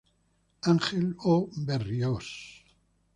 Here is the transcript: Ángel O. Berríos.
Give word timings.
Ángel 0.71 1.15
O. 1.19 1.35
Berríos. 1.67 2.27